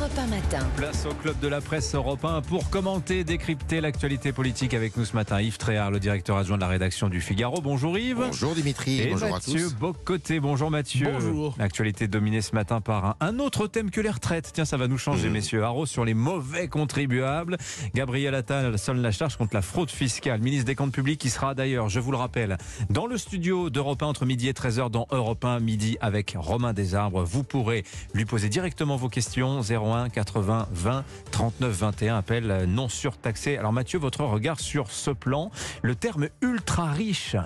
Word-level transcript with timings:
Europe 0.00 0.12
1 0.16 0.26
matin. 0.26 0.66
Place 0.76 1.06
au 1.06 1.14
club 1.14 1.38
de 1.40 1.48
la 1.48 1.60
presse 1.60 1.94
Europe 1.94 2.24
1 2.24 2.42
pour 2.42 2.70
commenter, 2.70 3.24
décrypter 3.24 3.80
l'actualité 3.80 4.32
politique 4.32 4.74
avec 4.74 4.96
nous 4.96 5.04
ce 5.04 5.14
matin. 5.14 5.40
Yves 5.40 5.56
Tréhard, 5.58 5.90
le 5.90 5.98
directeur 5.98 6.36
adjoint 6.36 6.56
de 6.56 6.60
la 6.60 6.68
rédaction 6.68 7.08
du 7.08 7.20
Figaro. 7.20 7.60
Bonjour 7.60 7.98
Yves. 7.98 8.16
Bonjour 8.18 8.54
Dimitri. 8.54 9.00
Et 9.00 9.10
bonjour 9.10 9.30
Mathieu 9.30 9.58
à 9.58 9.62
tous. 9.68 9.74
Bocoté. 9.74 10.38
Bonjour 10.40 10.70
Mathieu. 10.70 11.08
Bonjour. 11.12 11.54
L'actualité 11.58 12.06
dominée 12.06 12.42
ce 12.42 12.54
matin 12.54 12.80
par 12.80 13.04
un, 13.06 13.16
un 13.20 13.38
autre 13.40 13.66
thème 13.66 13.90
que 13.90 14.00
les 14.00 14.10
retraites. 14.10 14.50
Tiens, 14.52 14.64
ça 14.64 14.76
va 14.76 14.86
nous 14.86 14.96
Mmh. 14.96 14.98
changer, 14.98 15.30
messieurs. 15.30 15.64
Haro 15.64 15.86
sur 15.86 16.04
les 16.04 16.14
mauvais 16.14 16.68
contribuables. 16.68 17.56
Gabriel 17.94 18.34
Attal 18.34 18.78
sonne 18.78 19.00
la 19.02 19.10
charge 19.10 19.36
contre 19.36 19.54
la 19.54 19.62
fraude 19.62 19.90
fiscale. 19.90 20.40
Ministre 20.40 20.66
des 20.66 20.74
Comptes 20.74 20.92
Publics 20.92 21.20
qui 21.20 21.30
sera 21.30 21.54
d'ailleurs, 21.54 21.88
je 21.88 21.98
vous 21.98 22.10
le 22.12 22.18
rappelle, 22.18 22.56
dans 22.90 23.06
le 23.06 23.16
studio 23.18 23.68
d'Europe 23.70 24.02
1 24.02 24.06
entre 24.06 24.26
midi 24.26 24.48
et 24.48 24.52
13h 24.52 24.90
dans 24.90 25.06
Europe 25.10 25.44
1 25.44 25.58
midi 25.60 25.96
avec 26.00 26.34
Romain 26.38 26.72
Desarbres. 26.72 27.24
Vous 27.24 27.42
pourrez 27.42 27.84
lui 28.14 28.24
poser 28.26 28.48
directement 28.48 28.96
vos 28.96 29.08
questions 29.08 29.60
01 29.92 30.08
80 30.10 30.68
20 30.70 31.04
39 31.30 31.72
21 31.72 32.16
appel 32.16 32.64
non 32.66 32.88
surtaxé. 32.88 33.56
Alors 33.56 33.72
Mathieu, 33.72 33.98
votre 33.98 34.24
regard 34.24 34.60
sur 34.60 34.90
ce 34.90 35.10
plan, 35.10 35.50
le 35.82 35.94
terme 35.94 36.28
ultra 36.40 36.92
riche 36.92 37.36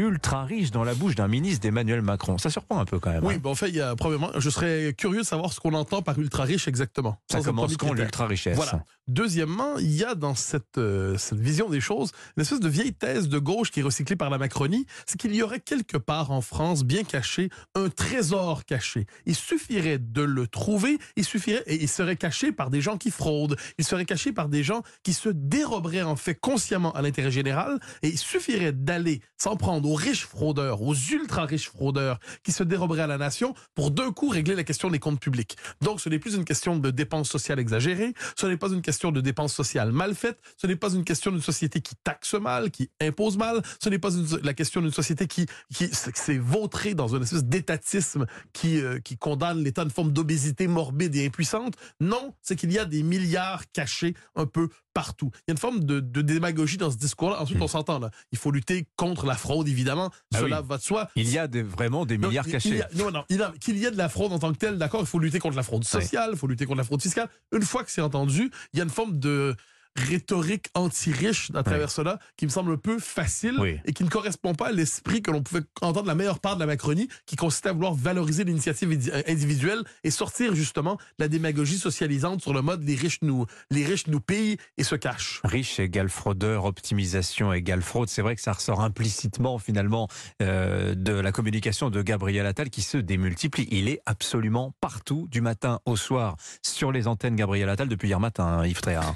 ultra 0.00 0.44
riche 0.44 0.70
dans 0.70 0.84
la 0.84 0.94
bouche 0.94 1.14
d'un 1.14 1.28
ministre 1.28 1.60
d'Emmanuel 1.60 2.02
Macron. 2.02 2.38
Ça 2.38 2.50
surprend 2.50 2.80
un 2.80 2.84
peu 2.84 2.98
quand 2.98 3.10
même. 3.10 3.24
Oui, 3.24 3.34
hein. 3.34 3.40
ben 3.42 3.50
en 3.50 3.54
fait, 3.54 3.68
il 3.68 3.76
y 3.76 3.80
a 3.80 3.94
premièrement, 3.96 4.30
je 4.36 4.50
serais 4.50 4.94
curieux 4.96 5.20
de 5.20 5.26
savoir 5.26 5.52
ce 5.52 5.60
qu'on 5.60 5.74
entend 5.74 6.02
par 6.02 6.18
ultra 6.18 6.44
riche 6.44 6.68
exactement. 6.68 7.18
ça 7.30 7.40
commence 7.40 7.76
quand 7.76 7.92
l'ultra 7.92 8.26
richesse 8.26 8.56
Voilà. 8.56 8.84
Deuxièmement, 9.08 9.76
il 9.78 9.92
y 9.92 10.04
a 10.04 10.14
dans 10.14 10.34
cette, 10.34 10.78
euh, 10.78 11.16
cette 11.18 11.40
vision 11.40 11.68
des 11.68 11.80
choses 11.80 12.12
une 12.36 12.42
espèce 12.42 12.60
de 12.60 12.68
vieille 12.68 12.92
thèse 12.92 13.28
de 13.28 13.38
gauche 13.38 13.70
qui 13.70 13.80
est 13.80 13.82
recyclée 13.82 14.16
par 14.16 14.30
la 14.30 14.38
Macronie, 14.38 14.86
c'est 15.06 15.20
qu'il 15.20 15.34
y 15.34 15.42
aurait 15.42 15.60
quelque 15.60 15.96
part 15.96 16.30
en 16.30 16.40
France, 16.40 16.84
bien 16.84 17.02
caché, 17.02 17.50
un 17.74 17.88
trésor 17.88 18.64
caché. 18.64 19.06
Il 19.26 19.34
suffirait 19.34 19.98
de 19.98 20.22
le 20.22 20.46
trouver, 20.46 20.98
il 21.16 21.24
suffirait, 21.24 21.62
et 21.66 21.82
il 21.82 21.88
serait 21.88 22.16
caché 22.16 22.52
par 22.52 22.70
des 22.70 22.80
gens 22.80 22.96
qui 22.96 23.10
fraudent, 23.10 23.56
il 23.78 23.84
serait 23.84 24.04
caché 24.04 24.32
par 24.32 24.48
des 24.48 24.62
gens 24.62 24.82
qui 25.02 25.12
se 25.12 25.28
déroberaient 25.28 26.02
en 26.02 26.16
fait 26.16 26.34
consciemment 26.34 26.92
à 26.92 27.02
l'intérêt 27.02 27.30
général, 27.30 27.80
et 28.02 28.08
il 28.08 28.18
suffirait 28.18 28.72
d'aller 28.72 29.20
s'en 29.36 29.56
prendre 29.56 29.89
aux 29.90 29.94
riches 29.94 30.26
fraudeurs, 30.26 30.82
aux 30.82 30.94
ultra 30.94 31.44
riches 31.46 31.68
fraudeurs 31.68 32.20
qui 32.44 32.52
se 32.52 32.62
déroberaient 32.62 33.02
à 33.02 33.06
la 33.08 33.18
nation 33.18 33.54
pour 33.74 33.90
d'un 33.90 34.12
coup 34.12 34.28
régler 34.28 34.54
la 34.54 34.62
question 34.62 34.88
des 34.88 35.00
comptes 35.00 35.20
publics. 35.20 35.56
Donc 35.80 36.00
ce 36.00 36.08
n'est 36.08 36.20
plus 36.20 36.34
une 36.34 36.44
question 36.44 36.76
de 36.76 36.90
dépenses 36.90 37.28
sociales 37.28 37.58
exagérées, 37.58 38.14
ce 38.36 38.46
n'est 38.46 38.56
pas 38.56 38.68
une 38.68 38.82
question 38.82 39.10
de 39.10 39.20
dépenses 39.20 39.52
sociales 39.52 39.90
mal 39.90 40.14
faites, 40.14 40.38
ce 40.56 40.66
n'est 40.68 40.76
pas 40.76 40.92
une 40.92 41.04
question 41.04 41.32
d'une 41.32 41.42
société 41.42 41.80
qui 41.80 41.94
taxe 42.04 42.34
mal, 42.34 42.70
qui 42.70 42.90
impose 43.00 43.36
mal, 43.36 43.62
ce 43.82 43.88
n'est 43.88 43.98
pas 43.98 44.10
la 44.42 44.54
question 44.54 44.80
d'une 44.80 44.92
société 44.92 45.26
qui, 45.26 45.46
qui 45.74 45.88
s'est 45.92 46.38
vautrée 46.38 46.94
dans 46.94 47.08
une 47.08 47.22
espèce 47.22 47.44
d'étatisme 47.44 48.26
qui, 48.52 48.80
euh, 48.80 49.00
qui 49.00 49.16
condamne 49.16 49.62
l'État 49.62 49.82
à 49.82 49.84
une 49.84 49.90
forme 49.90 50.12
d'obésité 50.12 50.68
morbide 50.68 51.16
et 51.16 51.26
impuissante. 51.26 51.74
Non, 51.98 52.34
c'est 52.42 52.54
qu'il 52.54 52.72
y 52.72 52.78
a 52.78 52.84
des 52.84 53.02
milliards 53.02 53.64
cachés 53.72 54.14
un 54.36 54.46
peu 54.46 54.68
partout. 54.94 55.30
Il 55.34 55.40
y 55.48 55.50
a 55.50 55.52
une 55.52 55.58
forme 55.58 55.84
de, 55.84 56.00
de 56.00 56.22
démagogie 56.22 56.76
dans 56.76 56.90
ce 56.90 56.96
discours-là. 56.96 57.40
Ensuite, 57.40 57.60
on 57.60 57.68
s'entend 57.68 57.98
là. 57.98 58.10
Il 58.32 58.38
faut 58.38 58.50
lutter 58.50 58.86
contre 58.96 59.26
la 59.26 59.34
fraude, 59.34 59.68
évidemment. 59.68 60.10
Ah 60.34 60.38
Cela 60.40 60.60
oui. 60.60 60.66
va 60.68 60.76
de 60.78 60.82
soi. 60.82 61.08
Il 61.16 61.28
y 61.30 61.38
a 61.38 61.46
des- 61.46 61.62
vraiment 61.62 62.06
des 62.06 62.18
milliards 62.18 62.46
il- 62.46 62.52
cachés. 62.52 62.68
il 62.70 62.76
y 62.76 62.82
a- 62.82 62.88
non, 62.96 63.10
non, 63.10 63.24
il 63.28 63.38
y 63.38 63.42
a- 63.42 63.52
qu'il 63.60 63.76
y 63.78 63.84
ait 63.86 63.90
de 63.90 63.96
la 63.98 64.08
fraude 64.08 64.32
en 64.32 64.38
tant 64.38 64.52
que 64.52 64.58
telle, 64.58 64.78
d'accord, 64.78 65.00
il 65.00 65.06
faut 65.06 65.18
lutter 65.18 65.38
contre 65.38 65.56
la 65.56 65.62
fraude 65.62 65.84
sociale, 65.84 66.30
il 66.32 66.38
faut 66.38 66.46
lutter 66.46 66.66
contre 66.66 66.78
la 66.78 66.84
fraude 66.84 67.02
fiscale. 67.02 67.28
Une 67.52 67.62
fois 67.62 67.84
que 67.84 67.90
c'est 67.90 68.00
entendu, 68.02 68.50
il 68.72 68.78
y 68.78 68.80
a 68.80 68.84
une 68.84 68.90
forme 68.90 69.18
de 69.18 69.54
rhétorique 69.96 70.66
anti-riche 70.74 71.50
à 71.54 71.62
travers 71.62 71.90
cela 71.90 72.18
qui 72.36 72.46
me 72.46 72.50
semble 72.50 72.72
un 72.72 72.76
peu 72.76 72.98
facile 72.98 73.56
Oui. 73.58 73.78
et 73.84 73.92
qui 73.92 74.04
ne 74.04 74.08
correspond 74.08 74.54
pas 74.54 74.68
à 74.68 74.72
l'esprit 74.72 75.22
que 75.22 75.30
l'on 75.30 75.42
pouvait 75.42 75.62
entendre 75.80 76.02
de 76.02 76.08
la 76.08 76.14
meilleure 76.14 76.40
part 76.40 76.54
de 76.54 76.60
la 76.60 76.66
Macronie 76.66 77.08
qui 77.26 77.36
consistait 77.36 77.70
à 77.70 77.72
vouloir 77.72 77.94
valoriser 77.94 78.44
l'initiative 78.44 79.10
euh, 79.12 79.22
individuelle 79.26 79.82
et 80.04 80.10
sortir 80.10 80.54
justement 80.54 80.94
de 80.94 81.00
la 81.24 81.28
démagogie 81.28 81.78
socialisante 81.78 82.40
sur 82.42 82.52
le 82.54 82.62
mode 82.62 82.82
les 82.84 82.94
riches 82.94 83.18
nous, 83.22 83.46
les 83.70 83.84
riches 83.84 84.06
nous 84.06 84.20
payent 84.20 84.56
et 84.78 84.84
se 84.84 84.94
cachent. 84.94 85.40
Riche 85.44 85.80
égale 85.80 86.08
fraudeur, 86.08 86.64
optimisation 86.64 87.52
égale 87.52 87.82
fraude. 87.82 88.08
C'est 88.08 88.22
vrai 88.22 88.36
que 88.36 88.42
ça 88.42 88.52
ressort 88.52 88.80
implicitement 88.80 89.58
finalement 89.58 90.08
euh, 90.42 90.94
de 90.94 91.12
la 91.12 91.32
communication 91.32 91.90
de 91.90 92.02
Gabriel 92.02 92.46
Attal 92.46 92.70
qui 92.70 92.82
se 92.82 92.96
démultiplie. 92.98 93.68
Il 93.70 93.88
est 93.88 94.00
absolument 94.06 94.72
partout 94.80 95.28
du 95.30 95.40
matin 95.40 95.80
au 95.84 95.96
soir 95.96 96.36
sur 96.62 96.92
les 96.92 97.06
antennes 97.06 97.36
Gabriel 97.36 97.68
Attal 97.68 97.88
depuis 97.88 98.08
hier 98.08 98.20
matin, 98.20 98.44
hein, 98.44 98.66
Yves 98.66 98.80
Tréhard. 98.80 99.14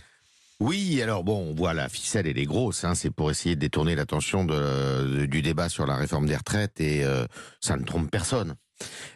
Oui, 0.60 1.02
alors 1.02 1.24
bon, 1.24 1.50
on 1.50 1.54
voit 1.54 1.74
la 1.74 1.88
ficelle, 1.88 2.26
elle 2.26 2.38
est 2.38 2.44
grosse. 2.44 2.84
Hein, 2.84 2.94
c'est 2.94 3.10
pour 3.10 3.30
essayer 3.30 3.56
de 3.56 3.60
détourner 3.60 3.94
l'attention 3.94 4.44
de- 4.44 5.18
de- 5.20 5.26
du 5.26 5.42
débat 5.42 5.68
sur 5.68 5.86
la 5.86 5.96
réforme 5.96 6.26
des 6.26 6.36
retraites 6.36 6.80
et 6.80 7.04
euh, 7.04 7.26
ça 7.60 7.76
ne 7.76 7.84
trompe 7.84 8.10
personne. 8.10 8.54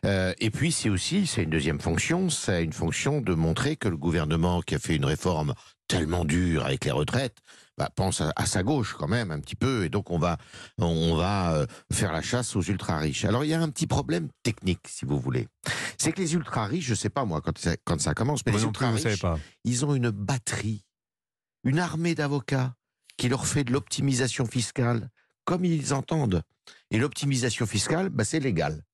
Euh, 0.04 0.32
et 0.38 0.50
puis 0.50 0.70
c'est 0.72 0.88
aussi, 0.88 1.26
c'est 1.26 1.42
une 1.42 1.50
deuxième 1.50 1.80
fonction, 1.80 2.30
c'est 2.30 2.62
une 2.62 2.72
fonction 2.72 3.20
de 3.20 3.34
montrer 3.34 3.76
que 3.76 3.88
le 3.88 3.96
gouvernement 3.96 4.62
qui 4.62 4.74
a 4.74 4.78
fait 4.78 4.96
une 4.96 5.04
réforme 5.04 5.54
tellement 5.88 6.24
dure 6.24 6.64
avec 6.64 6.84
les 6.84 6.90
retraites, 6.90 7.36
bah, 7.76 7.88
pense 7.94 8.20
à, 8.20 8.32
à 8.36 8.46
sa 8.46 8.62
gauche 8.62 8.94
quand 8.98 9.08
même 9.08 9.30
un 9.30 9.40
petit 9.40 9.56
peu, 9.56 9.84
et 9.84 9.88
donc 9.88 10.10
on 10.10 10.18
va 10.18 10.36
on 10.78 11.16
va 11.16 11.54
euh, 11.54 11.66
faire 11.92 12.12
la 12.12 12.22
chasse 12.22 12.54
aux 12.56 12.62
ultra 12.62 12.98
riches. 12.98 13.24
Alors 13.24 13.44
il 13.44 13.48
y 13.50 13.54
a 13.54 13.60
un 13.60 13.68
petit 13.70 13.86
problème 13.86 14.28
technique, 14.42 14.86
si 14.86 15.04
vous 15.06 15.18
voulez, 15.18 15.48
c'est 15.96 16.12
que 16.12 16.20
les 16.20 16.34
ultra 16.34 16.66
riches, 16.66 16.84
je 16.86 16.94
sais 16.94 17.10
pas 17.10 17.24
moi 17.24 17.40
quand 17.40 17.56
ça, 17.58 17.76
quand 17.84 18.00
ça 18.00 18.14
commence, 18.14 18.44
mais 18.46 18.52
les 18.52 18.58
ultra 18.68 18.90
riches, 19.10 19.20
pas. 19.22 19.38
ils 19.64 19.84
ont 19.86 19.94
une 19.94 20.10
batterie, 20.10 20.84
une 21.64 21.78
armée 21.78 22.14
d'avocats 22.14 22.74
qui 23.16 23.28
leur 23.28 23.46
fait 23.46 23.64
de 23.64 23.72
l'optimisation 23.72 24.46
fiscale 24.46 25.10
comme 25.44 25.64
ils 25.64 25.94
entendent. 25.94 26.42
Et 26.90 26.98
l'optimisation 26.98 27.66
fiscale, 27.66 28.10
bah, 28.10 28.24
c'est 28.24 28.40
légal. 28.40 28.84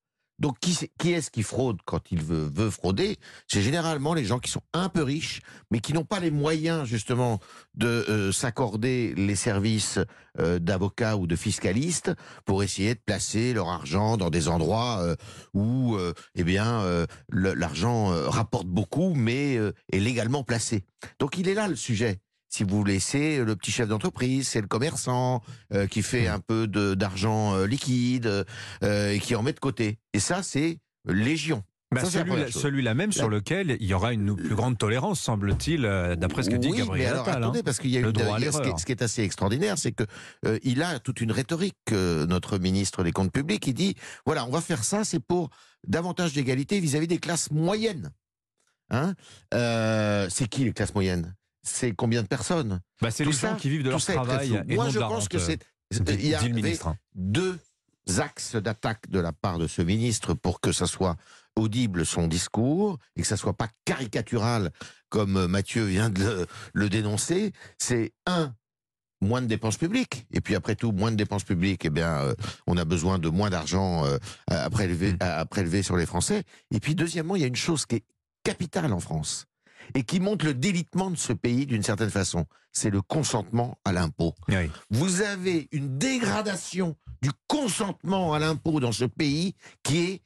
Donc 0.40 0.58
qui, 0.58 1.12
est-ce 1.12 1.30
qui 1.30 1.42
fraude 1.44 1.78
quand 1.84 2.10
il 2.10 2.20
veut, 2.22 2.70
frauder? 2.70 3.18
C'est 3.46 3.62
généralement 3.62 4.14
les 4.14 4.24
gens 4.24 4.40
qui 4.40 4.50
sont 4.50 4.62
un 4.72 4.88
peu 4.88 5.02
riches, 5.02 5.40
mais 5.70 5.78
qui 5.78 5.92
n'ont 5.92 6.04
pas 6.04 6.18
les 6.18 6.32
moyens 6.32 6.86
justement 6.86 7.38
de 7.74 7.86
euh, 7.86 8.32
s'accorder 8.32 9.14
les 9.16 9.36
services 9.36 10.00
euh, 10.40 10.58
d'avocats 10.58 11.16
ou 11.16 11.28
de 11.28 11.36
fiscalistes 11.36 12.12
pour 12.44 12.64
essayer 12.64 12.94
de 12.94 13.00
placer 13.00 13.52
leur 13.52 13.68
argent 13.68 14.16
dans 14.16 14.30
des 14.30 14.48
endroits 14.48 14.98
euh, 15.02 15.14
où 15.54 15.96
eh 16.34 16.44
bien 16.44 16.82
l'argent 17.30 18.06
rapporte 18.28 18.66
beaucoup, 18.66 19.14
mais 19.14 19.54
est 19.54 19.98
légalement 19.98 20.42
placé. 20.42 20.84
Donc 21.18 21.38
il 21.38 21.48
est 21.48 21.54
là 21.54 21.68
le 21.68 21.76
sujet. 21.76 22.20
Si 22.54 22.62
vous 22.62 22.76
voulez, 22.76 23.00
c'est 23.00 23.44
le 23.44 23.56
petit 23.56 23.72
chef 23.72 23.88
d'entreprise, 23.88 24.46
c'est 24.46 24.60
le 24.60 24.68
commerçant 24.68 25.42
euh, 25.72 25.88
qui 25.88 26.02
fait 26.02 26.28
un 26.28 26.38
peu 26.38 26.68
d'argent 26.68 27.56
euh, 27.56 27.66
liquide 27.66 28.44
euh, 28.84 29.10
et 29.10 29.18
qui 29.18 29.34
en 29.34 29.42
met 29.42 29.52
de 29.52 29.58
côté. 29.58 29.98
Et 30.12 30.20
ça, 30.20 30.44
c'est 30.44 30.78
légion. 31.04 31.64
Bah, 31.90 32.02
celui-là, 32.04 32.94
même 32.94 33.10
sur 33.10 33.28
lequel 33.28 33.76
il 33.80 33.86
y 33.88 33.92
aura 33.92 34.12
une 34.12 34.36
plus 34.36 34.54
grande 34.54 34.78
tolérance, 34.78 35.18
semble-t-il, 35.20 35.82
d'après 36.16 36.44
ce 36.44 36.50
que 36.50 36.54
dit 36.54 36.68
oui, 36.68 36.74
mais 36.74 36.84
Gabriel 36.84 37.08
alors 37.08 37.22
Attal. 37.22 37.34
hein. 37.34 37.38
attendez, 37.38 37.64
parce 37.64 37.80
qu'il 37.80 37.90
y 37.90 37.98
a 37.98 38.02
droit 38.02 38.36
à 38.36 38.38
d'ailleurs, 38.38 38.52
ce, 38.52 38.58
qui 38.58 38.62
est, 38.62 38.66
l'erreur. 38.66 38.78
ce 38.78 38.86
qui 38.86 38.92
est 38.92 39.02
assez 39.02 39.22
extraordinaire, 39.24 39.76
c'est 39.76 39.90
que 39.90 40.04
euh, 40.46 40.60
il 40.62 40.80
a 40.84 41.00
toute 41.00 41.20
une 41.20 41.32
rhétorique. 41.32 41.74
euh, 41.90 42.24
notre 42.26 42.58
ministre 42.58 43.02
des 43.02 43.10
Comptes 43.10 43.32
Publics, 43.32 43.66
il 43.66 43.74
dit 43.74 43.96
voilà, 44.26 44.46
on 44.46 44.50
va 44.50 44.60
faire 44.60 44.84
ça, 44.84 45.02
c'est 45.02 45.18
pour 45.18 45.50
davantage 45.88 46.34
d'égalité 46.34 46.78
vis-à-vis 46.78 47.08
des 47.08 47.18
classes 47.18 47.50
moyennes. 47.50 48.12
Hein 48.90 49.14
Euh, 49.54 50.28
c'est 50.30 50.46
qui 50.46 50.62
les 50.64 50.72
classes 50.72 50.94
moyennes? 50.94 51.34
C'est 51.64 51.92
combien 51.92 52.22
de 52.22 52.28
personnes 52.28 52.80
Bah, 53.00 53.10
c'est 53.10 53.24
les 53.24 53.32
ça- 53.32 53.50
gens 53.50 53.56
qui 53.56 53.70
vivent 53.70 53.82
de 53.82 53.90
leur 53.90 54.04
travail 54.04 54.62
et 54.68 54.74
Moi, 54.76 54.84
non 54.84 54.90
je 54.90 54.94
de 54.96 55.00
la 55.00 55.08
pense 55.08 55.20
rente, 55.24 55.28
que 55.30 55.36
euh, 55.38 55.40
c'est 55.40 55.58
dit- 56.04 56.12
il 56.14 56.26
y 56.28 56.34
a 56.34 56.40
hein. 56.42 56.96
deux 57.14 57.58
axes 58.18 58.56
d'attaque 58.56 59.08
de 59.08 59.18
la 59.18 59.32
part 59.32 59.58
de 59.58 59.66
ce 59.66 59.80
ministre 59.82 60.34
pour 60.34 60.60
que 60.60 60.72
ça 60.72 60.86
soit 60.86 61.16
audible 61.56 62.04
son 62.04 62.26
discours 62.28 62.98
et 63.16 63.22
que 63.22 63.26
ça 63.26 63.36
soit 63.36 63.54
pas 63.54 63.68
caricatural 63.84 64.70
comme 65.08 65.36
euh, 65.36 65.48
Mathieu 65.48 65.84
vient 65.84 66.10
de 66.10 66.22
le, 66.22 66.46
le 66.74 66.88
dénoncer. 66.90 67.52
C'est 67.78 68.12
un 68.26 68.54
moins 69.22 69.40
de 69.40 69.46
dépenses 69.46 69.78
publiques 69.78 70.26
et 70.32 70.40
puis 70.42 70.54
après 70.54 70.74
tout 70.74 70.92
moins 70.92 71.10
de 71.10 71.16
dépenses 71.16 71.44
publiques 71.44 71.86
eh 71.86 71.90
bien 71.90 72.18
euh, 72.18 72.34
on 72.66 72.76
a 72.76 72.84
besoin 72.84 73.18
de 73.18 73.28
moins 73.30 73.48
d'argent 73.48 74.04
euh, 74.04 74.18
à 74.48 74.68
prélever 74.68 75.12
Mm. 75.12 75.16
à 75.20 75.46
prélever 75.46 75.82
sur 75.82 75.96
les 75.96 76.04
Français 76.04 76.42
et 76.72 76.80
puis 76.80 76.94
deuxièmement 76.94 77.34
il 77.36 77.40
y 77.40 77.44
a 77.44 77.48
une 77.48 77.56
chose 77.56 77.86
qui 77.86 77.96
est 77.96 78.04
capitale 78.42 78.92
en 78.92 79.00
France 79.00 79.46
et 79.94 80.04
qui 80.04 80.20
montre 80.20 80.44
le 80.46 80.54
délitement 80.54 81.10
de 81.10 81.16
ce 81.16 81.32
pays 81.32 81.66
d'une 81.66 81.82
certaine 81.82 82.10
façon 82.10 82.46
c'est 82.72 82.90
le 82.90 83.02
consentement 83.02 83.78
à 83.84 83.92
l'impôt 83.92 84.34
Oui. 84.48 84.70
vous 84.90 85.22
avez 85.22 85.68
une 85.72 85.96
dégradation 85.98 86.96
du 87.22 87.30
consentement 87.46 88.32
à 88.34 88.38
l'impôt 88.38 88.80
dans 88.80 88.92
ce 88.92 89.04
pays 89.04 89.54
qui 89.82 89.98
est 89.98 90.22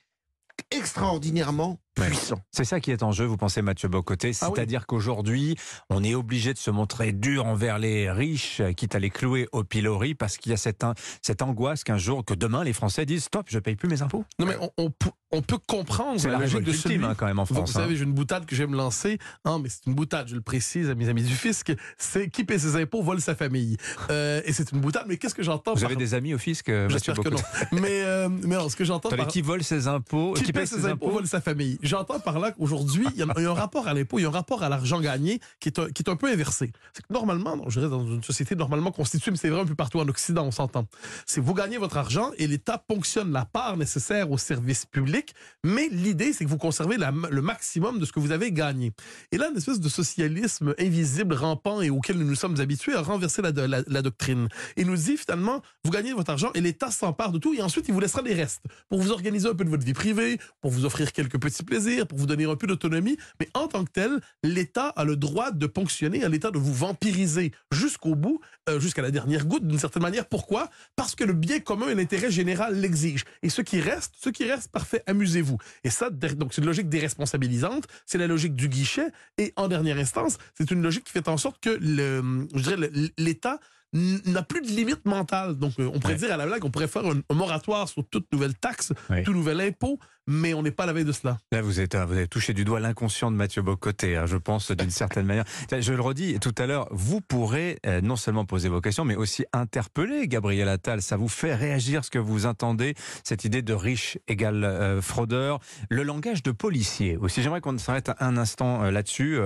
extraordinairement 0.71 1.79
Ouais. 1.99 2.11
C'est 2.53 2.65
ça 2.65 2.81
qui 2.81 2.91
est 2.91 3.03
en 3.03 3.13
jeu, 3.13 3.25
vous 3.25 3.37
pensez 3.37 3.63
Mathieu 3.63 3.89
Bocoté 3.89 4.33
Ah 4.41 4.47
oui. 4.49 4.53
C'est-à-dire 4.55 4.87
qu'aujourd'hui, 4.87 5.57
on 5.91 6.03
est 6.05 6.15
obligé 6.15 6.53
de 6.55 6.59
se 6.59 6.71
montrer 6.71 7.13
dur 7.13 7.47
envers 7.47 7.79
les 7.79 8.11
riches, 8.11 8.61
euh, 8.61 8.73
quitte 8.73 8.95
à 8.95 8.99
les 8.99 9.11
clouer 9.11 9.49
au 9.53 9.65
pilori, 9.65 10.15
parce 10.15 10.37
qu'il 10.39 10.51
y 10.51 10.55
a 10.55 10.59
cette, 10.59 10.85
cette 11.23 11.43
angoisse 11.43 11.85
qu'un 11.85 11.99
jour, 11.99 12.25
que 12.25 12.35
demain, 12.35 12.65
les 12.65 12.73
Français 12.73 13.07
disent 13.07 13.25
stop, 13.25 13.47
je 13.49 13.59
paye 13.59 13.77
plus 13.77 13.89
mes 13.89 14.03
impôts. 14.03 14.25
Non, 14.39 14.47
mais 14.47 14.57
on, 14.61 14.71
on 14.79 14.91
peut- 14.91 15.11
on 15.31 15.43
peut 15.43 15.59
comprendre 15.67 16.19
C'est 16.21 16.29
la 16.31 16.39
logique 16.39 16.61
de 16.63 16.73
celui- 16.73 16.95
ultime 16.95 17.05
hein, 17.11 17.15
quand 17.17 17.27
même 17.27 17.39
en 17.39 17.45
France. 17.45 17.73
vous 17.73 17.79
hein. 17.79 17.83
savez, 17.83 17.97
j'ai 17.97 18.05
une 18.05 18.15
boutade 18.15 18.47
que 18.47 18.57
j'aime 18.57 18.75
lancer. 18.75 19.19
Hein, 19.45 19.59
mais 19.63 19.69
c'est 19.69 19.85
une 19.87 19.95
boutade, 19.95 20.29
je 20.29 20.35
le 20.35 20.41
précise 20.41 20.89
à 20.89 20.95
mes 20.95 21.09
amis 21.11 21.23
du 21.23 21.35
fisc. 21.35 21.71
C'est 21.99 22.31
qui 22.31 22.45
paie 22.45 22.59
ses 22.59 22.77
impôts 22.77 23.03
vole 23.03 23.21
sa 23.21 23.35
famille. 23.35 23.77
Euh, 24.11 24.41
et 24.47 24.53
c'est 24.55 24.73
une 24.73 24.81
boutade. 24.81 25.05
Mais 25.07 25.19
qu'est-ce 25.19 25.35
que 25.35 25.43
j'entends 25.43 25.75
Vous 25.75 25.81
par... 25.81 25.91
avez 25.91 25.97
des 25.97 26.15
amis 26.15 26.33
au 26.33 26.39
fisc, 26.39 26.69
euh, 26.71 26.85
Mathieu 26.89 27.13
J'espère 27.13 27.17
que 27.17 27.29
non. 27.29 27.37
Bocoté 27.37 27.67
Mais, 27.73 28.03
euh, 28.05 28.29
mais 28.31 28.57
non, 28.57 28.69
ce 28.71 28.77
que 28.77 28.85
j'entends 28.85 29.11
par... 29.11 29.27
qui 29.29 29.43
vole 29.43 29.63
ses 29.63 29.87
impôts 29.87 30.33
qui 30.33 30.53
paie 30.53 30.65
ses 30.65 30.87
impôts 30.87 31.11
vole 31.11 31.27
sa 31.27 31.41
famille. 31.43 31.79
J'entends 31.89 32.21
par 32.21 32.39
là 32.39 32.53
qu'aujourd'hui, 32.53 33.07
il 33.15 33.19
y, 33.19 33.23
a 33.23 33.27
un 33.27 33.55
rapport 33.55 33.89
à 33.89 33.95
l'impôt, 33.95 34.19
il 34.19 34.23
y 34.23 34.25
a 34.25 34.29
un 34.29 34.33
rapport 34.33 34.63
à 34.63 34.69
l'argent 34.69 35.01
gagné 35.01 35.41
qui 35.61 35.69
est 35.69 35.79
un, 35.79 35.91
qui 35.91 36.03
est 36.03 36.11
un 36.11 36.17
peu 36.17 36.31
inversé. 36.31 36.73
C'est 36.93 37.03
que 37.07 37.13
normalement, 37.13 37.69
je 37.69 37.81
dirais 37.81 37.91
dans 37.91 38.07
une 38.07 38.23
société 38.23 38.55
normalement 38.55 38.93
constituée, 38.93 39.31
mais 39.31 39.37
c'est 39.37 39.49
vrai 39.49 39.63
un 39.63 39.67
peu 39.67 39.75
partout 39.75 39.99
en 39.99 40.09
Occident, 40.09 40.45
on 40.45 40.51
s'entend. 40.51 40.87
C'est 41.27 41.41
vous 41.41 41.55
gagnez 41.55 41.79
votre 41.79 41.97
argent 41.97 42.31
et 42.39 42.47
l'État 42.47 42.79
ponctionne 42.79 43.33
la 43.33 43.45
part 43.45 43.77
nécessaire 43.77 44.31
au 44.31 44.39
service 44.39 44.87
public, 44.87 45.35
mais 45.65 45.89
l'idée, 45.91 46.33
c'est 46.33 46.45
que 46.45 46.51
vous 46.51 46.59
conservez 46.59 46.97
le 46.99 47.43
maximum 47.43 47.99
de 47.99 48.05
ce 48.05 48.13
que 48.13 48.21
vous 48.21 48.33
avez 48.33 48.53
gagné. 48.53 48.93
Et 49.33 49.39
là, 49.39 49.49
une 49.51 49.57
espèce 49.57 49.81
de 49.81 49.89
socialisme 49.89 50.75
invisible, 50.79 51.35
rampant 51.35 51.81
et 51.81 51.91
auquel 51.91 52.19
nous 52.19 52.27
nous 52.27 52.35
sommes 52.35 52.61
habitués 52.61 52.95
à 52.95 53.03
renverser 53.03 53.43
la, 53.43 53.51
la, 53.51 53.83
la 53.87 54.03
doctrine. 54.03 54.49
Et 54.77 54.85
nous 54.85 54.97
dit 54.97 55.17
finalement, 55.17 55.63
vous 55.85 55.91
gagnez 55.91 56.13
votre 56.13 56.31
argent 56.31 56.51
et 56.55 56.61
l'État 56.61 56.91
s'empare 56.91 57.33
de 57.33 57.39
tout 57.39 57.55
et 57.55 57.63
ensuite 57.63 57.89
il 57.89 57.95
vous 57.95 58.01
laissera 58.01 58.23
les 58.23 58.35
restes 58.35 58.63
pour 58.89 59.01
vous 59.01 59.11
organiser 59.11 59.49
un 59.49 59.55
peu 59.55 59.65
de 59.65 59.71
votre 59.71 59.85
vie 59.85 59.95
privée, 59.95 60.39
pour 60.61 60.71
vous 60.71 60.85
offrir 60.85 61.13
quelques 61.13 61.39
petits 61.39 61.63
plaisirs, 61.63 61.78
pour 62.09 62.19
vous 62.19 62.27
donner 62.27 62.45
un 62.45 62.57
peu 62.57 62.67
d'autonomie. 62.67 63.17
Mais 63.41 63.49
en 63.55 63.69
tant 63.69 63.85
que 63.85 63.91
tel, 63.91 64.21
l'État 64.43 64.89
a 64.89 65.05
le 65.05 65.17
droit 65.17 65.51
de 65.51 65.67
ponctionner, 65.67 66.25
à 66.25 66.29
l'État 66.29 66.51
de 66.51 66.59
vous 66.59 66.73
vampiriser 66.73 67.53
jusqu'au 67.73 68.15
bout, 68.15 68.41
euh, 68.69 68.81
jusqu'à 68.81 69.03
la 69.03 69.11
dernière 69.11 69.47
goutte 69.47 69.67
d'une 69.67 69.79
certaine 69.79 70.03
manière. 70.03 70.27
Pourquoi? 70.27 70.71
Parce 70.97 71.15
que 71.15 71.25
le 71.25 71.33
bien 71.33 71.61
commun 71.61 71.89
et 71.89 71.95
l'intérêt 71.95 72.31
général 72.31 72.81
l'exigent. 72.81 73.25
Et 73.43 73.49
ce 73.49 73.63
qui 73.63 73.81
reste, 73.81 74.15
ce 74.21 74.31
qui 74.31 74.45
reste, 74.45 74.71
parfait, 74.71 75.03
amusez-vous. 75.07 75.59
Et 75.85 75.91
ça, 75.91 76.11
donc 76.11 76.53
c'est 76.53 76.61
une 76.61 76.67
logique 76.67 76.89
déresponsabilisante, 76.89 77.87
c'est 78.07 78.19
la 78.19 78.27
logique 78.27 78.55
du 78.55 78.69
guichet. 78.69 79.09
Et 79.39 79.53
en 79.57 79.69
dernière 79.69 79.99
instance, 79.99 80.39
c'est 80.55 80.71
une 80.71 80.83
logique 80.83 81.05
qui 81.05 81.13
fait 81.13 81.29
en 81.29 81.37
sorte 81.37 81.63
que 81.63 81.71
le, 81.81 82.47
je 82.55 82.63
dirais, 82.63 82.91
l'État 83.17 83.61
n'a 83.93 84.43
plus 84.43 84.63
de 84.63 84.69
limite 84.69 85.05
mentale. 85.07 85.57
Donc, 85.57 85.73
euh, 85.79 85.91
on 85.93 85.99
pourrait 85.99 86.17
dire 86.17 86.33
à 86.33 86.37
la 86.37 86.47
blague, 86.47 86.65
on 86.65 86.71
pourrait 86.71 86.89
faire 86.89 87.05
un, 87.07 87.35
moratoire 87.35 87.89
sur 87.89 88.05
toute 88.09 88.31
nouvelle 88.33 88.55
taxe, 88.55 88.93
tout 89.25 89.33
nouvel 89.33 89.61
impôt, 89.61 89.99
mais 90.29 90.53
on 90.53 90.63
n'est 90.63 90.71
pas 90.71 90.83
à 90.83 90.87
la 90.87 90.93
veille 90.93 91.07
de 91.07 91.13
cela. 91.13 91.39
Là, 91.51 91.63
vous, 91.63 91.81
êtes, 91.81 91.97
vous 91.97 92.13
avez 92.13 92.29
touché 92.29 92.53
du 92.53 92.65
doigt 92.65 92.81
l'inconscient 92.81 93.31
de 93.31 93.37
Mathieu 93.37 93.63
Bocoté, 93.63 94.17
hein, 94.17 94.27
je 94.27 94.37
pense, 94.37 94.71
d'une 94.71 94.91
certaine 95.09 95.25
manière. 95.25 95.45
Je 95.77 95.93
le 95.95 96.03
redis 96.03 96.39
tout 96.39 96.55
à 96.59 96.67
l'heure, 96.67 96.87
vous 96.91 97.23
pourrez 97.23 97.79
euh, 97.87 98.03
non 98.03 98.17
seulement 98.17 98.45
poser 98.45 98.69
vos 98.69 98.83
questions, 98.83 99.07
mais 99.07 99.17
aussi 99.17 99.47
interpeller 99.55 100.29
Gabriel 100.29 100.69
Attal. 100.69 101.01
Ça 101.01 101.17
vous 101.17 101.29
fait 101.29 101.55
réagir 101.55 102.05
ce 102.05 102.11
que 102.11 102.19
vous 102.19 102.45
entendez, 102.45 102.95
cette 103.25 103.47
idée 103.47 103.63
de 103.63 103.73
riche 103.73 104.19
égale 104.29 104.65
euh, 104.65 105.01
fraudeur. 105.01 105.61
Le 105.89 106.03
langage 106.03 106.43
de 106.43 106.51
policier 106.51 107.17
aussi. 107.17 107.43
J'aimerais 107.43 107.63
qu'on 107.63 107.79
s'arrête 107.79 108.11
un 108.21 108.37
instant 108.37 108.85
euh, 108.85 108.91
là-dessus. 108.91 109.39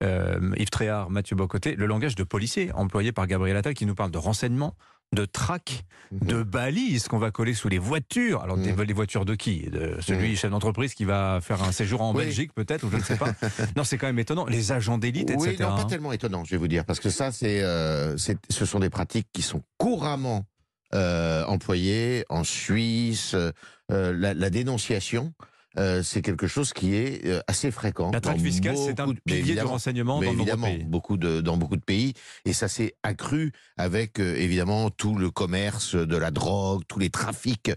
Yves 0.00 0.70
Tréhard, 0.70 1.10
Mathieu 1.10 1.36
Bocoté, 1.36 1.74
le 1.76 1.86
langage 1.86 2.14
de 2.14 2.24
policier 2.24 2.72
employé 2.72 3.12
par 3.12 3.26
Gabriel 3.26 3.56
Attal 3.56 3.74
qui 3.74 3.81
nous 3.86 3.94
parle 3.94 4.10
de 4.10 4.18
renseignement, 4.18 4.74
de 5.12 5.24
traques, 5.24 5.84
mhm. 6.10 6.28
de 6.28 6.42
balises 6.42 7.08
qu'on 7.08 7.18
va 7.18 7.30
coller 7.30 7.54
sous 7.54 7.68
les 7.68 7.78
voitures. 7.78 8.42
Alors, 8.42 8.56
des, 8.56 8.72
mhm. 8.72 8.82
les 8.82 8.92
voitures 8.92 9.24
de 9.24 9.34
qui? 9.34 9.68
De 9.70 9.96
celui, 10.00 10.30
mhm. 10.30 10.36
chef 10.36 10.50
d'entreprise, 10.50 10.94
qui 10.94 11.04
va 11.04 11.40
faire 11.42 11.62
un 11.62 11.72
séjour 11.72 12.02
en 12.02 12.14
Belgique, 12.14 12.52
peut-être, 12.54 12.84
ou 12.84 12.90
je 12.90 12.96
ne 12.96 13.02
sais 13.02 13.16
pas. 13.16 13.32
non, 13.76 13.84
c'est 13.84 13.98
quand 13.98 14.06
même 14.06 14.18
étonnant. 14.18 14.46
Les 14.46 14.72
agents 14.72 14.98
d'élite, 14.98 15.30
etc. 15.30 15.50
Oui, 15.50 15.56
non, 15.60 15.76
pas 15.76 15.84
tellement 15.84 16.12
étonnant, 16.12 16.44
je 16.44 16.50
vais 16.50 16.56
vous 16.56 16.68
dire, 16.68 16.84
parce 16.84 17.00
que 17.00 17.10
ça, 17.10 17.32
c'est, 17.32 17.62
euh, 17.62 18.16
ce 18.16 18.64
sont 18.64 18.80
des 18.80 18.90
pratiques 18.90 19.28
qui 19.32 19.42
sont 19.42 19.62
couramment 19.78 20.46
euh, 20.94 21.44
employées 21.44 22.24
en 22.28 22.44
Suisse. 22.44 23.34
Euh, 23.34 24.12
la, 24.16 24.32
la, 24.32 24.48
dénonciation, 24.48 25.34
euh, 25.78 26.02
c'est 26.02 26.22
quelque 26.22 26.46
chose 26.46 26.72
qui 26.72 26.94
est 26.94 27.24
euh, 27.26 27.40
assez 27.46 27.70
fréquent. 27.70 28.10
La 28.12 28.20
traque 28.20 28.40
fiscale, 28.40 28.76
c'est 28.76 29.00
un 29.00 29.14
pilier 29.24 29.54
de 29.54 29.60
renseignement 29.60 30.20
dans 30.20 30.32
évidemment, 30.32 30.66
pays. 30.66 30.84
Beaucoup 30.84 31.16
de, 31.16 31.40
dans 31.40 31.56
beaucoup 31.56 31.76
de 31.76 31.84
pays. 31.84 32.14
Et 32.44 32.52
ça 32.52 32.68
s'est 32.68 32.94
accru 33.02 33.52
avec, 33.76 34.20
euh, 34.20 34.36
évidemment, 34.36 34.90
tout 34.90 35.16
le 35.16 35.30
commerce 35.30 35.94
de 35.94 36.16
la 36.16 36.30
drogue, 36.30 36.82
tous 36.88 36.98
les 36.98 37.10
trafics 37.10 37.70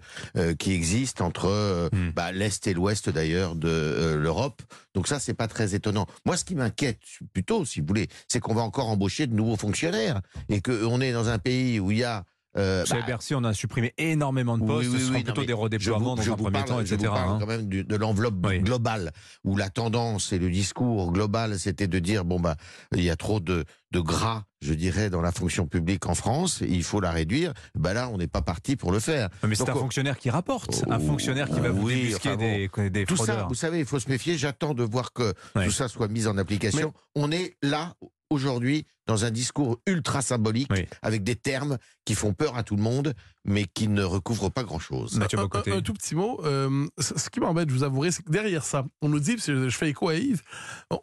qui 0.60 0.72
existent 0.72 1.26
entre 1.26 1.90
hmm. 1.92 2.12
bah, 2.12 2.32
l'Est 2.32 2.68
et 2.68 2.74
l'Ouest, 2.74 3.10
d'ailleurs, 3.10 3.56
de 3.56 4.16
l'Europe. 4.16 4.62
Donc 4.94 5.08
ça, 5.08 5.20
c'est 5.20 5.34
pas 5.34 5.48
très 5.48 5.76
étonnant. 5.76 6.08
Moi, 6.26 6.38
ce 6.38 6.46
qui 6.46 6.56
m'inquiète 6.56 7.00
plutôt, 7.34 7.66
si 7.66 7.80
vous 7.80 7.88
voulez, 7.88 8.08
c'est 8.28 8.40
qu'on 8.40 8.54
va 8.54 8.62
encore 8.62 8.90
embaucher 8.90 9.28
de 9.28 9.34
nouveaux 9.34 9.56
fonctionnaires 9.56 10.22
et 10.50 10.62
qu'on 10.62 11.02
est 11.02 11.12
dans 11.12 11.30
un 11.30 11.38
pays 11.38 11.80
où 11.80 11.92
il 11.92 12.00
y 12.00 12.04
a 12.04 12.24
euh, 12.58 12.86
Chez 12.86 12.96
bah, 12.96 13.06
Bercy, 13.08 13.36
on 13.36 13.44
a 13.44 13.54
supprimé 13.54 13.94
énormément 13.98 14.58
de 14.58 14.66
postes. 14.66 14.92
ce 14.92 15.00
sera 15.00 15.20
plutôt 15.20 15.44
des 15.44 15.54
redéploiements 15.54 16.16
dans 16.16 16.32
un 16.32 16.36
premier 16.36 16.64
temps, 16.64 16.80
etc. 16.80 16.98
Je 17.02 17.08
vous 17.08 17.14
parle 17.14 17.30
hein. 17.30 17.38
quand 17.40 17.48
même 17.48 17.68
de 17.68 17.96
l'enveloppe 17.96 18.36
globale, 18.40 19.12
où 19.44 19.58
la 19.58 19.70
tendance 19.70 20.32
et 20.34 20.40
le 20.40 20.50
discours 20.50 21.12
global, 21.12 21.60
c'était 21.60 21.88
de 21.88 22.00
dire 22.00 22.26
bon 22.26 22.40
bah 22.40 22.56
il 22.96 23.04
y 23.04 23.10
a 23.10 23.16
trop 23.16 23.40
de, 23.40 23.66
de 23.92 24.00
gras, 24.00 24.44
je 24.62 24.74
dirais, 24.74 25.10
dans 25.10 25.22
la 25.22 25.32
fonction 25.32 25.68
publique 25.68 26.06
en 26.06 26.16
France, 26.16 26.62
il 26.68 26.84
faut 26.84 27.00
la 27.00 27.12
réduire. 27.12 27.54
Bah 27.76 27.94
là, 27.94 28.10
on 28.10 28.18
n'est 28.18 28.28
pas 28.28 28.42
parti 28.42 28.76
pour 28.76 28.92
le 28.92 29.00
faire. 29.00 29.30
Mais 29.48 29.56
c'est 29.56 29.70
un 29.70 29.74
fonctionnaire 29.74 30.18
qui 30.18 30.30
rapporte, 30.30 30.84
un 30.90 31.00
oh, 31.00 31.08
fonctionnaire 31.08 31.50
qui 31.50 31.60
va 31.60 31.70
vous 31.70 31.90
débusquer 31.90 32.38
des, 32.38 32.70
des 32.90 33.06
tout 33.06 33.16
fraudeurs. 33.16 33.40
Ça, 33.40 33.46
vous 33.48 33.56
savez, 33.56 33.80
il 33.80 33.86
faut 33.86 34.00
se 34.00 34.10
méfier. 34.10 34.38
J'attends 34.38 34.74
de 34.74 34.84
voir 34.84 35.14
que 35.14 35.34
tout 35.54 35.72
ça 35.72 35.88
soit 35.88 36.08
mis 36.08 36.28
en 36.28 36.38
application. 36.38 36.94
On 37.16 37.32
est 37.32 37.56
là 37.62 37.96
aujourd'hui 38.30 38.86
dans 39.08 39.26
un 39.26 39.32
discours 39.32 39.80
ultra 39.86 40.22
symbolique, 40.22 40.72
avec 41.02 41.24
des 41.24 41.36
termes 41.36 41.78
qui 42.06 42.16
font 42.16 42.34
peur 42.34 42.56
à 42.56 42.64
tout 42.64 42.76
le 42.76 42.82
monde, 42.82 43.14
mais 43.46 43.66
qui 43.66 43.88
ne 43.88 44.04
recouvrent 44.04 44.50
pas 44.50 44.64
grand-chose. 44.64 45.20
Un, 45.20 45.24
un, 45.24 45.82
tout 45.82 45.94
petit 45.94 46.16
mot. 46.16 46.42
Euh, 46.44 46.88
ce 47.00 47.30
qui 47.30 47.40
m'embête, 47.40 47.70
je 47.70 47.76
vous 47.76 47.84
avouerai, 47.84 48.12
c'est 48.12 48.24
que 48.24 48.32
derrière 48.32 48.64
ça, 48.64 48.86
on 49.02 49.10
nous 49.10 49.20
dit, 49.20 49.38
je, 49.38 49.70
fais 49.70 49.90
écho 49.90 50.10
à 50.10 50.16
Yves, 50.16 50.42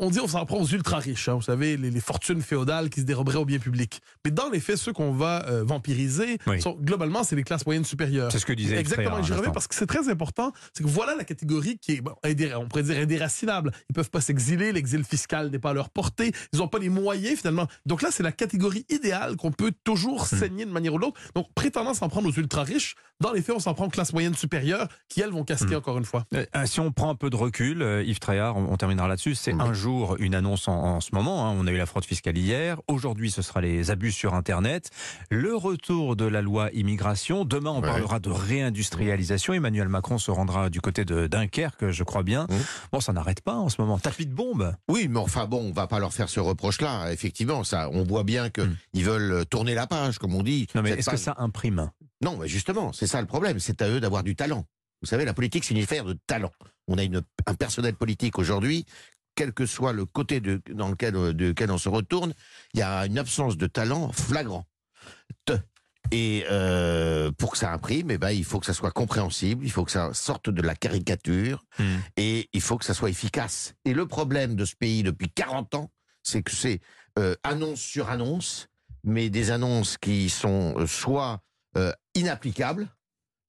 on 0.01 0.11
dit 0.11 0.21
on 0.21 0.27
s'en 0.27 0.45
prend 0.45 0.59
aux 0.59 0.67
ultra 0.67 0.99
riches, 0.99 1.29
hein, 1.29 1.35
vous 1.35 1.43
savez, 1.43 1.77
les, 1.77 2.01
fortunes 2.01 2.43
féodales 2.43 2.91
qui 2.91 3.01
se 3.01 3.07
déroberaient 3.07 3.39
au 3.39 3.45
bien 3.45 3.61
public. 3.61 4.01
Mais 4.25 4.33
dans 4.33 4.51
les 4.51 4.59
faits, 4.59 4.77
ceux 4.77 4.93
qu'on 4.93 5.13
va 5.13 5.47
euh, 5.49 5.63
vampiriser, 5.63 6.39
sont, 6.59 6.77
globalement, 6.81 7.23
c'est 7.23 7.37
les 7.37 7.45
classes 7.45 7.65
moyennes 7.65 7.85
supérieures. 7.85 8.31
C'est 8.33 8.41
ce 8.41 8.47
que 8.47 8.53
disait 8.53 8.79
Exactement, 8.79 9.23
j'y 9.23 9.33
reviens 9.33 9.53
parce 9.53 9.69
que 9.69 9.75
c'est 9.75 9.87
très 9.87 10.09
important. 10.09 10.53
C'est 10.73 10.83
que 10.83 10.89
voilà 10.89 11.15
la 11.15 11.25
catégorie 11.25 11.79
qui 11.79 11.93
est, 11.93 12.01
bon, 12.01 12.13
on 12.25 12.69
pourrait 12.69 12.83
dire, 12.83 12.99
indéracinable. 12.99 13.73
Ils 13.89 13.95
peuvent 13.95 14.11
pas 14.11 14.21
s'exiler, 14.21 14.73
l'exil 14.73 15.05
fiscal 15.05 15.51
n'est 15.51 15.61
pas 15.61 15.71
à 15.71 15.75
leur 15.75 15.91
portée, 15.91 16.33
ils 16.53 16.59
n'ont 16.59 16.69
pas 16.69 16.79
les 16.79 16.89
moyens 16.89 17.39
finalement. 17.39 17.69
Donc 17.93 18.01
là, 18.01 18.09
c'est 18.11 18.23
la 18.23 18.33
catégorie 18.33 18.87
idéale 18.89 19.37
qu'on 19.37 19.53
peut 19.53 19.71
toujours 19.85 20.23
hmm. 20.23 20.37
saigner 20.39 20.65
de 20.65 20.71
manière 20.71 20.95
ou 20.95 20.99
l'autre. 20.99 21.21
Donc, 21.35 21.53
prétendant 21.55 21.93
s'en 21.93 22.09
prendre 22.09 22.27
aux 22.27 22.33
ultra 22.33 22.63
riches, 22.63 22.95
dans 23.21 23.33
les 23.33 23.43
faits, 23.43 23.55
on 23.55 23.59
s'en 23.59 23.75
prend 23.75 23.85
aux 23.85 23.91
classes 23.91 24.15
moyennes 24.15 24.35
supérieures 24.35 24.89
qui, 25.11 25.21
elles, 25.21 25.31
vont 25.31 25.45
casquer 25.45 25.75
hmm. 25.75 25.79
encore 25.79 25.99
une 25.99 26.07
fois. 26.07 26.25
Euh, 26.33 26.47
euh, 26.57 26.65
si 26.65 26.81
on 26.81 26.91
prend 26.91 27.11
un 27.11 27.15
peu 27.15 27.29
de 27.29 27.37
recul, 27.37 27.83
euh, 27.83 28.03
Yves 28.03 28.19
Tréhard, 28.19 28.57
on, 28.57 28.75
terminera 28.79 29.09
là-dessus, 29.09 29.35
c'est 29.35 29.53
un 29.53 29.75
jour 29.75 30.17
une 30.21 30.35
annonce 30.35 30.69
en, 30.69 31.03
ce 31.03 31.15
moment. 31.15 31.47
Hein. 31.47 31.55
on 31.59 31.67
a 31.67 31.71
eu 31.71 31.77
la 31.77 31.85
fraude 31.85 32.07
fiscale 32.07 32.39
hier. 32.39 32.81
Aujourd'hui, 32.89 33.31
ce 33.31 33.43
sera 33.43 33.61
les 33.61 33.91
abus 33.91 34.11
sur 34.11 34.33
Internet. 34.33 34.89
Le 35.31 35.55
retour 35.55 36.17
de 36.17 36.25
la 36.25 36.41
loi 36.41 36.71
immigration. 36.73 37.45
Demain, 37.45 37.73
on 37.73 37.83
parlera 37.83 38.21
de 38.21 38.31
réindustrialisation. 38.31 39.53
Emmanuel 39.53 39.89
Macron 39.89 40.17
se 40.17 40.31
rendra 40.31 40.71
du 40.71 40.81
côté 40.81 41.05
de 41.05 41.27
Dunkerque, 41.27 41.91
je 41.91 42.05
crois 42.05 42.23
bien. 42.23 42.47
Bon, 42.91 43.01
ça 43.01 43.13
n'arrête 43.13 43.43
pas 43.43 43.57
en 43.57 43.69
ce 43.69 43.83
moment. 43.83 43.99
Tapis 43.99 44.25
de 44.25 44.35
bombe. 44.35 44.75
Oui, 44.89 45.09
mais 45.11 45.21
enfin 45.21 45.45
bon, 45.45 45.61
on 45.69 45.73
va 45.73 45.87
pas 45.87 45.99
leur 45.99 46.15
faire 46.15 46.31
ce 46.31 46.41
reproche-là. 46.41 47.13
Effectivement, 47.13 47.63
ça, 47.65 47.82
on 47.91 48.05
voit 48.05 48.25
bien 48.25 48.51
qu'ils 48.51 48.65
hmm. 48.65 49.01
veulent 49.01 49.47
tourner 49.47 49.75
la 49.75 49.87
page, 49.87 50.19
comme 50.19 50.35
on 50.35 50.43
dit. 50.43 50.67
Non, 50.75 50.83
mais 50.83 50.91
est-ce 50.91 51.11
que 51.11 51.17
ça 51.17 51.35
imprime 51.39 51.91
Non, 52.23 52.37
mais 52.37 52.49
justement, 52.49 52.93
c'est 52.93 53.07
ça 53.07 53.21
le 53.21 53.27
problème. 53.27 53.59
C'est 53.59 53.83
à 53.83 53.89
eux 53.89 54.01
d'avoir 54.01 54.23
du 54.23 54.37
talent. 54.37 54.65
Vous 55.01 55.09
savez, 55.09 55.25
la 55.25 55.35
politique, 55.35 55.65
c'est 55.65 55.75
une 55.75 55.83
affaire 55.83 56.05
de 56.05 56.17
talent. 56.27 56.53
On 56.87 56.97
a 56.97 57.03
une, 57.03 57.23
un 57.47 57.55
personnel 57.55 57.95
politique 57.95 58.39
aujourd'hui, 58.39 58.87
quel 59.35 59.53
que 59.53 59.67
soit 59.67 59.93
le 59.93 60.05
côté 60.05 60.41
de, 60.41 60.61
dans 60.73 60.89
lequel, 60.89 61.13
de, 61.13 61.55
on 61.71 61.79
se 61.79 61.89
retourne, 61.89 62.35
il 62.75 62.81
y 62.81 62.83
a 62.83 63.07
une 63.07 63.19
absence 63.19 63.57
de 63.57 63.67
talent 63.67 64.13
flagrant. 64.13 64.67
Et 66.11 66.45
euh, 66.51 67.33
pour 67.33 67.53
que 67.53 67.59
ça 67.59 67.73
imprime, 67.73 68.11
eh 68.11 68.19
ben, 68.19 68.31
il 68.31 68.45
faut 68.45 68.61
que 68.61 68.67
ça 68.67 68.75
soit 68.75 68.91
compréhensible, 68.91 69.65
il 69.65 69.71
faut 69.71 69.85
que 69.85 69.91
ça 69.91 70.13
sorte 70.13 70.51
de 70.51 70.61
la 70.61 70.75
caricature, 70.75 71.65
hmm. 71.79 71.85
et 72.19 72.51
il 72.53 72.61
faut 72.61 72.77
que 72.77 72.85
ça 72.85 72.93
soit 72.93 73.09
efficace. 73.09 73.75
Et 73.87 73.95
le 73.95 74.07
problème 74.07 74.55
de 74.55 74.67
ce 74.67 74.77
pays 74.77 75.03
depuis 75.03 75.31
40 75.31 75.75
ans, 75.75 75.91
c'est 76.23 76.43
que 76.43 76.51
c'est 76.51 76.81
euh, 77.19 77.35
annonce 77.43 77.81
sur 77.81 78.09
annonce, 78.11 78.69
mais 79.05 79.31
des 79.31 79.51
annonces 79.51 79.99
qui 79.99 80.31
sont 80.31 80.75
euh, 80.79 80.87
soit 80.87 81.41
euh, 81.77 81.93
inapplicables, 82.15 82.89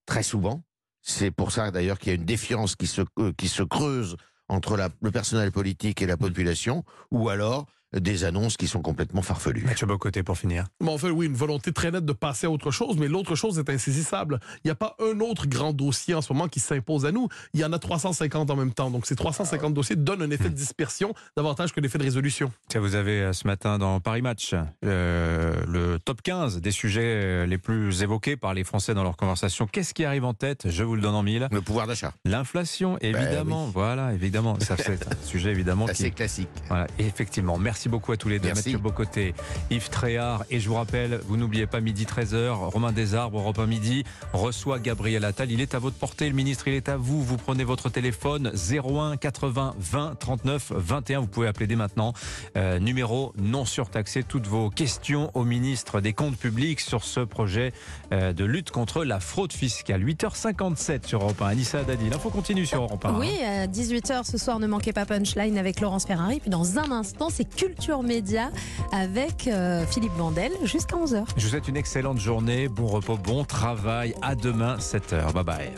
très 0.05 0.24
souvent. 0.24 0.63
C'est 1.01 1.32
pour 1.32 1.51
ça 1.51 1.72
d'ailleurs 1.72 2.00
qu'il 2.00 2.10
y 2.10 2.12
a 2.12 2.15
une 2.15 2.25
défiance 2.25 2.75
qui 2.75 2.88
se, 2.88 3.01
qui 3.38 3.48
se 3.48 3.63
creuse 3.63 4.15
entre 4.48 4.77
le 5.01 5.12
personnel 5.12 5.51
politique 5.51 6.01
et 6.01 6.08
la 6.08 6.17
population, 6.17 6.84
ou 7.12 7.29
alors 7.29 7.67
des 7.94 8.24
annonces 8.24 8.58
qui 8.58 8.68
sont 8.68 8.82
complètement 8.82 9.22
farfelues. 9.22 9.64
Mathieu 9.66 9.88
Bocoté 9.88 10.24
pour 10.24 10.38
finir. 10.38 10.66
Bon, 10.80 10.94
en 10.94 10.98
fait, 10.98 11.10
oui, 11.10 11.26
une 11.26 11.36
volonté 11.36 11.72
très 11.72 11.92
nette 11.92 12.06
de 12.06 12.14
passer 12.14 12.48
à 12.48 12.50
autre 12.50 12.72
chose, 12.72 12.98
mais 12.98 13.08
l'autre 13.08 13.36
chose 13.36 13.60
est 13.60 13.70
insaisissable. 13.70 14.40
Il 14.64 14.68
n'y 14.68 14.72
a 14.72 14.76
pas 14.76 14.96
un 15.00 15.20
autre 15.20 15.48
grand 15.48 15.74
dossier 15.74 16.16
en 16.16 16.22
ce 16.22 16.32
moment 16.34 16.48
qui 16.48 16.60
s'impose 16.60 17.06
à 17.06 17.12
nous. 17.12 17.28
Il 17.54 17.60
y 17.60 17.66
en 17.66 17.74
a 17.74 17.80
350 17.80 18.50
en 18.50 18.56
même 18.56 18.74
temps. 18.74 18.90
Donc 18.90 19.06
ces 19.06 19.16
350 19.16 19.74
dossiers 19.74 19.96
donnent 19.96 20.22
un 20.22 20.32
effet 20.32 20.50
de 20.50 20.56
dispersion 20.56 21.14
davantage 21.38 21.74
que 21.74 21.80
l'effet 21.80 21.98
de 21.98 22.04
résolution. 22.04 22.52
Tiens, 22.68 22.82
vous 22.82 22.96
avez 22.96 23.22
euh, 23.22 23.34
ce 23.34 23.48
matin 23.48 23.78
dans 23.78 24.00
Paris 24.00 24.22
Match 24.22 24.56
euh, 24.86 25.56
le 25.68 26.00
top 26.00 26.22
15 26.22 26.62
des 26.62 26.72
sujets 26.72 27.02
euh, 27.04 27.46
les 27.46 27.58
plus 27.58 28.04
évoqués 28.04 28.36
par 28.36 28.54
les 28.54 28.64
Français 28.64 28.94
dans 28.94 29.04
leur 29.04 29.18
conversation. 29.18 29.68
Qu'est-ce 29.68 29.94
qui 29.94 30.06
arrive 30.06 30.26
en 30.26 30.34
tête? 30.34 30.70
Je 30.70 30.84
vous 30.84 30.96
le 30.96 31.02
donne 31.02 31.16
en 31.16 31.24
mille. 31.24 31.48
Le 31.52 31.62
pouvoir 31.62 31.88
d'achat. 31.88 32.14
L'inflation, 32.26 32.98
ben 33.02 33.16
évidemment. 33.16 33.68
Voilà, 33.68 34.14
évidemment. 34.14 34.60
Ça, 34.60 34.76
c'est 34.78 35.08
un 35.08 35.26
sujet 35.26 35.52
évidemment 35.52 35.86
assez 35.86 36.12
classique. 36.12 36.50
Voilà, 36.68 36.88
effectivement. 37.00 37.58
Merci 37.58 37.83
Merci 37.84 37.90
beaucoup 37.90 38.13
à 38.13 38.18
tous 38.18 38.30
les 38.30 38.40
deux. 38.40 38.48
Merci. 38.48 38.70
Mathieu 38.70 38.78
Bocoté, 38.78 39.36
Yves 39.70 39.90
Tréhard. 39.90 40.46
Et 40.50 40.62
je 40.62 40.70
vous 40.70 40.75
rappelle, 40.75 41.20
vous 41.28 41.36
n'oubliez 41.36 41.68
pas, 41.68 41.82
midi 41.82 42.06
13h, 42.06 42.52
Romain 42.52 42.94
Desarbres, 42.94 43.40
Europe 43.40 43.60
1 43.60 43.66
midi, 43.66 44.06
reçoit 44.32 44.80
Gabriel 44.80 45.25
Attal. 45.25 45.52
Il 45.52 45.60
est 45.60 45.75
à 45.75 45.80
votre 45.80 45.98
portée, 45.98 46.30
le 46.30 46.34
ministre, 46.34 46.70
il 46.70 46.75
est 46.75 46.88
à 46.88 46.96
vous. 46.96 47.22
Vous 47.22 47.36
prenez 47.36 47.66
votre 47.66 47.90
téléphone 47.90 48.54
01 48.56 49.18
80 49.18 49.75
20 49.78 50.16
39 50.18 50.72
21. 50.78 51.20
Vous 51.20 51.28
pouvez 51.28 51.48
appeler 51.48 51.68
dès 51.68 51.75
maintenant. 51.75 52.13
Euh, 52.56 52.80
numéro 52.80 53.34
non 53.38 53.66
surtaxé. 53.66 54.24
Toutes 54.24 54.48
vos 54.48 54.70
questions 54.70 55.30
au 55.34 55.44
ministre 55.44 56.00
des 56.00 56.13
Comptes 56.13 56.38
publics 56.38 56.80
sur 56.80 57.04
ce 57.04 57.20
projet 57.20 57.74
euh, 58.13 58.32
de 58.32 58.46
lutte 58.46 58.72
contre 58.72 59.04
la 59.04 59.20
fraude 59.20 59.52
fiscale. 59.52 60.06
8h57 60.06 61.06
sur 61.06 61.22
Europe 61.22 61.42
1. 61.42 61.48
Anissa 61.48 61.80
Haddadi. 61.80 62.10
L'info 62.10 62.30
continue 62.30 62.66
sur 62.66 62.82
Europe 62.82 63.04
1. 63.04 63.20
Oui, 63.20 63.44
à 63.44 63.68
18h 63.68 64.24
ce 64.24 64.38
soir, 64.38 64.60
ne 64.60 64.68
manquez 64.68 64.94
pas 64.94 65.06
Punchline 65.06 65.58
avec 65.58 65.82
Laurence 65.82 66.06
Ferrari. 66.06 66.40
Puis 66.40 66.50
dans 66.50 66.80
un 66.80 66.90
instant, 66.92 67.28
c'est 67.30 67.44
Culture 67.74 68.03
Média 68.03 68.51
avec 68.92 69.48
euh, 69.48 69.86
Philippe 69.88 70.13
Vandel 70.13 70.51
jusqu'à 70.63 70.96
11h. 70.96 71.25
Je 71.36 71.44
vous 71.44 71.50
souhaite 71.50 71.68
une 71.68 71.77
excellente 71.77 72.20
journée, 72.20 72.68
bon 72.68 72.86
repos, 72.86 73.18
bon 73.18 73.44
travail. 73.46 74.13
À 74.22 74.36
demain, 74.36 74.77
7h. 74.77 75.34
Bye 75.34 75.44
bye. 75.44 75.72